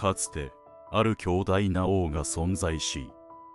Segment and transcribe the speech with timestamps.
[0.00, 0.50] かつて
[0.90, 3.10] ある強大な王が存在し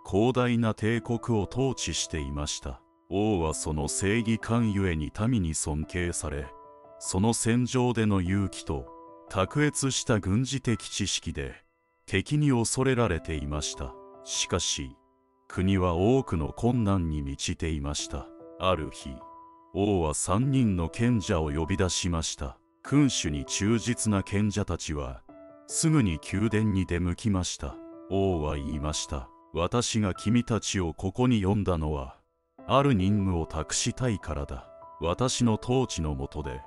[0.08, 2.82] 広大な帝国を統治していました。
[3.10, 6.46] 王はその正義感ゆえに民に尊敬され
[7.00, 8.86] その戦場での勇気と
[9.28, 11.64] 卓越した軍事的知識で
[12.06, 13.96] 敵に恐れられていました。
[14.24, 14.92] しかし
[15.48, 18.28] 国は多くの困難に満ちていました。
[18.60, 19.10] ある日
[19.74, 22.60] 王は3人の賢者を呼び出しました。
[22.84, 25.25] 君主に忠実な賢者たちは
[25.68, 27.76] すぐに宮殿に出向きました。
[28.12, 29.28] 王は言いました。
[29.54, 32.18] 私が君たちをここに呼んだのは
[32.68, 34.68] ある任務を託したいからだ。
[35.02, 36.62] 私の統治のもとで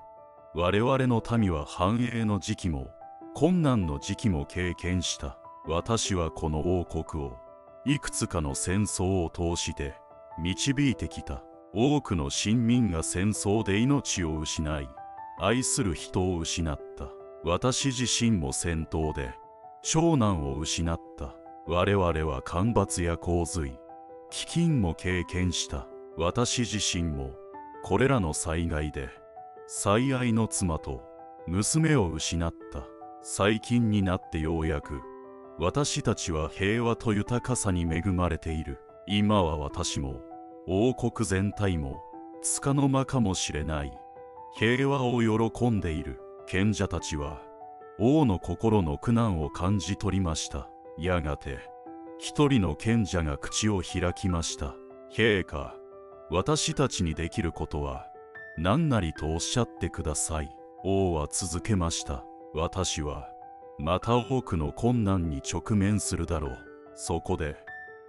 [0.55, 2.89] 我々の民は繁栄の時期も
[3.35, 5.39] 困難の時期も経験した。
[5.67, 7.37] 私はこの王国を
[7.85, 9.95] いくつかの戦争を通して
[10.43, 11.43] 導いてきた。
[11.75, 14.89] 多くの親民が戦争で命を失い
[15.39, 17.18] 愛する人を失った。
[17.49, 19.33] 私自身も戦闘で
[19.81, 21.35] 長男を失った。
[21.67, 23.71] 我々は干ばつや洪水。
[24.31, 25.87] 飢饉も経験した。
[26.19, 27.31] 私自身も
[27.83, 29.09] これらの災害で
[29.67, 31.03] 最愛の妻と
[31.47, 32.87] 娘を失った。
[33.23, 35.01] 最近になってようやく
[35.59, 38.79] 私たちは平和と豊かさに恵まれている。
[39.07, 40.21] 今は私も
[40.67, 42.03] 王国全体も
[42.61, 43.93] 束の間かもしれない。
[44.55, 46.21] 平和を喜んでいる。
[46.51, 47.43] 賢者たちは
[47.99, 50.71] 王の心の苦難を感じ取りました。
[50.99, 51.59] やがて
[52.19, 54.75] 一人の賢者が口を開きました。
[55.15, 55.75] 陛下
[56.31, 58.07] 私たちにできることは
[58.57, 60.49] 何なりとおっしゃってください。
[60.85, 62.25] 王は続けました。
[62.55, 63.29] 私は
[63.79, 66.59] また多くの困難に直面するだろう。
[66.95, 67.57] そこで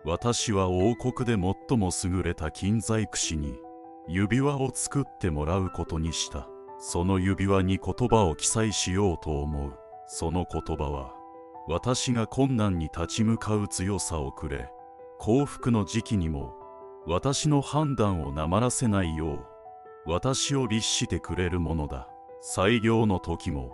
[0.06, 3.58] 私は王国で最も優れた金細工師に
[4.08, 6.48] 指輪を作ってもらうことにした。
[6.80, 9.74] その指輪に言葉を記載しようと思う。
[10.08, 11.14] その言葉は
[11.68, 14.72] 私が困難に立ち向かう強さをくれ
[15.20, 16.56] 幸福の時期にも
[17.06, 19.46] 私の判断をなまらせないよう
[20.08, 22.08] 私を律してくれるものだ。
[22.42, 23.72] 最良の時も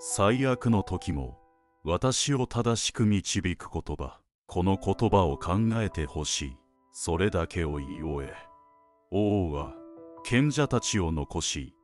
[0.00, 1.38] 最悪の時も
[1.84, 4.20] 私を正しく導く言葉。
[4.46, 6.56] この言葉を考えてほしい。
[6.92, 8.34] それだけを言い終え。
[9.10, 9.72] 王は
[10.24, 11.74] 賢者たちを残し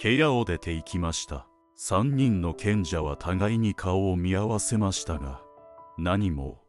[0.00, 1.46] 部屋を出て行きました。
[1.74, 5.40] 三人の賢者は互いに顔を見合わせましたが
[5.96, 6.60] 何も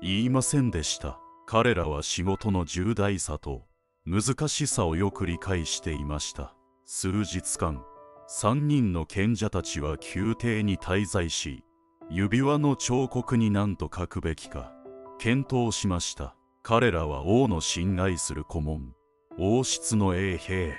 [0.00, 1.18] 言いませんでした。
[1.46, 3.66] 彼らは仕事の重大さと
[4.06, 6.54] 難しさをよく理解していました。
[6.86, 7.82] 数日間
[8.26, 11.62] 三人の賢者たちは宮廷に滞在し
[12.10, 14.72] 指輪の彫刻に何と書くべきか
[15.18, 16.34] 検討しました。
[16.62, 18.94] 彼らは王の信頼する顧問
[19.38, 20.74] 王室の衛兵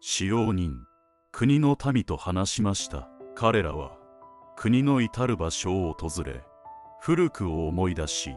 [0.00, 0.76] 使用人
[1.38, 3.10] 国の民と話しました。
[3.34, 3.98] 彼らは
[4.56, 6.40] 国の至る場所を訪れ
[6.98, 8.34] 古くを思い出し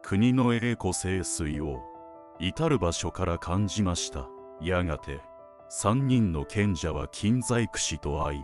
[0.00, 1.82] 国の栄枯盛衰を
[2.38, 4.26] 至る場所から感じました。
[4.62, 5.20] やがて
[5.68, 8.40] 三人の賢者は金細工師と会い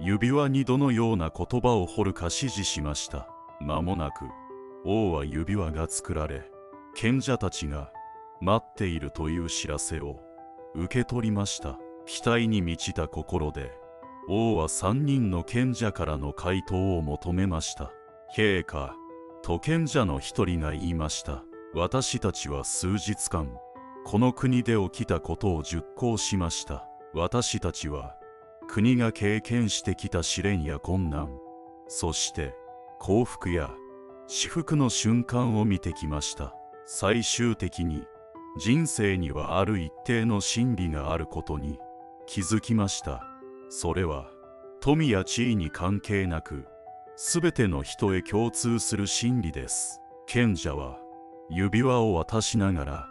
[0.00, 3.26] 指輪にどのような言葉を彫るか指示しました。
[3.62, 4.26] 間もなく
[4.84, 6.42] 王は指輪が作られ
[6.94, 7.90] 賢者たちが
[8.42, 10.20] 待っているという知らせを
[10.74, 11.78] 受け取りました。
[12.06, 13.72] 期待に満ちた心で
[14.28, 17.92] 王は三人の賢者からの回答を求めました。
[18.36, 18.94] 陛下
[19.42, 21.42] 都賢者の一人が言いました。
[21.74, 23.52] 私たちは数日間
[24.04, 26.86] この国で起きたことを熟考しました。
[27.12, 28.16] 私たちは
[28.68, 31.30] 国が経験してきた試練や困難
[31.88, 32.54] そして
[33.00, 33.74] 幸福や
[34.28, 36.54] 至福の瞬間を見てきました。
[36.86, 38.04] 最終的に
[38.58, 41.78] 人生にはある一定の真理があることに
[42.32, 43.24] 気づきました。
[43.70, 44.30] それは
[44.80, 46.64] 富や地位に関係なく
[47.16, 50.00] 全ての人へ共通する真理です。
[50.28, 51.00] 賢者は
[51.50, 53.08] 指輪を渡しながら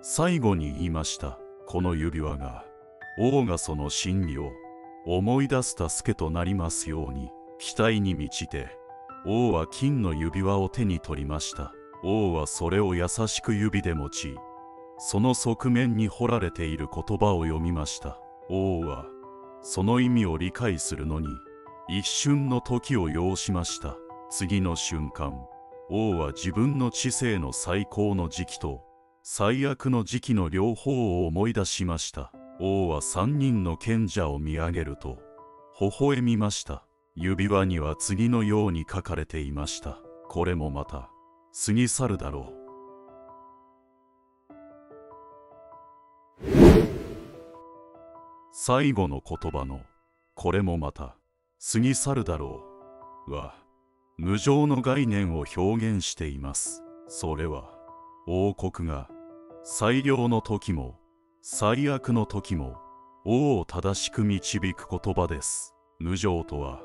[0.00, 1.38] 最後に言いました。
[1.66, 2.64] この指輪が
[3.18, 4.50] 王がその真理を
[5.04, 7.28] 思い出す助けとなりますように
[7.58, 8.68] 期待に満ちて
[9.26, 11.74] 王は金の指輪を手に取りました。
[12.02, 14.34] 王はそれを優しく指で持ち
[14.96, 18.21] その側面に彫られている言葉を読みました。
[18.48, 19.06] 王は
[19.62, 21.28] その意味を理解するのに
[21.88, 23.96] 一瞬の時を要しました。
[24.30, 25.34] 次の瞬間
[25.90, 28.82] 王は自分の知性の最高の時期と
[29.22, 32.32] 最悪の時期の両方を思い出しました。
[32.60, 35.18] 王は三人の賢者を見上げると
[35.80, 36.86] 微笑みました。
[37.14, 39.98] 指輪には次のように書かれていました。
[40.28, 41.10] これもまた
[41.66, 42.61] 過ぎ去るだろう。
[48.64, 49.80] 最後の言葉の
[50.36, 51.16] 「これもまた
[51.72, 52.62] 過ぎ去るだろ
[53.26, 53.56] う」は
[54.18, 56.80] 無常の概念を表現しています。
[57.08, 57.72] それは
[58.28, 59.10] 王国が
[59.64, 61.00] 最良の時も
[61.40, 62.76] 最悪の時も
[63.24, 65.74] 王を正しく導く言葉です。
[65.98, 66.84] 無常とは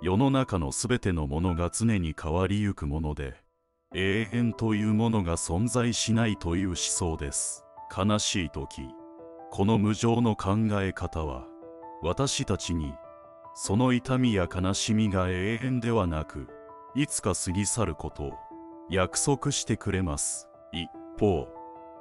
[0.00, 3.36] 世の中のすべてのものが常に変わりゆくもので
[3.94, 7.66] 永遠というものが存在しないという思想です。
[7.94, 8.88] 悲しい時
[9.50, 11.46] この無常の考え方は
[12.02, 12.94] 私たちに
[13.54, 16.48] その痛みや悲しみが永遠ではなく
[16.94, 18.32] いつか過ぎ去ることを
[18.90, 20.48] 約束してくれます。
[20.72, 21.48] 一方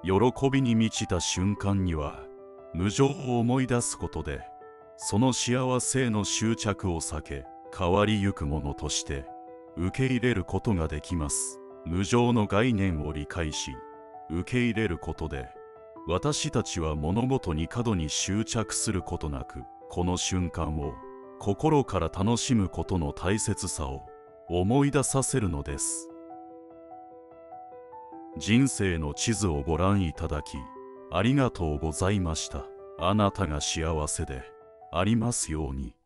[0.03, 2.23] 喜びに満ちた瞬間には
[2.73, 4.41] 無常を思い出すことで
[4.97, 7.45] その幸せへの執着を避け
[7.77, 9.25] 変わりゆくものとして
[9.75, 11.59] 受け入れることができます。
[11.85, 13.71] 無常の概念を理解し
[14.29, 15.47] 受け入れることで
[16.09, 20.93] 私たちは物事に過度に執着することなくこの瞬間を
[21.37, 24.05] 心から楽しむことの大切さを
[24.47, 26.09] 思い出させるのです。
[28.37, 30.57] 人生の地図をご覧いただき
[31.11, 32.65] ありがとうございました。
[32.99, 34.43] あなたが幸せで
[34.93, 35.97] ありますように。